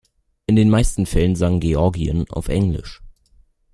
[0.47, 3.03] In den meisten Fällen sang Georgien auf Englisch.